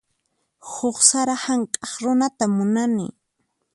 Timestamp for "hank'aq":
1.45-1.91